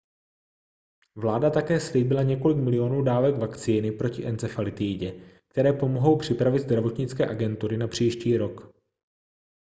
[1.15, 7.87] vláda také slíbila několik milionů dávek vakcíny proti encefalitidě které pomohou připravit zdravotnické agentury na
[7.87, 8.73] příští rok